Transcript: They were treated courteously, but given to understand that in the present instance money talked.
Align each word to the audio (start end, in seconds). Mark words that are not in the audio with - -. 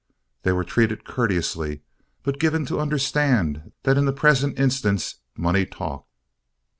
They 0.41 0.51
were 0.51 0.63
treated 0.63 1.05
courteously, 1.05 1.81
but 2.23 2.39
given 2.39 2.65
to 2.65 2.79
understand 2.79 3.71
that 3.83 3.99
in 3.99 4.05
the 4.05 4.11
present 4.11 4.59
instance 4.59 5.17
money 5.37 5.63
talked. 5.67 6.09